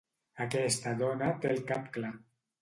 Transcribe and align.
Aquesta 0.45 0.93
dona 1.01 1.27
té 1.45 1.51
el 1.57 1.61
cap 1.73 1.87
clar. 1.99 2.13